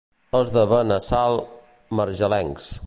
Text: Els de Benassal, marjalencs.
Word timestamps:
Els 0.39 0.53
de 0.55 0.63
Benassal, 0.71 1.39
marjalencs. 2.01 2.77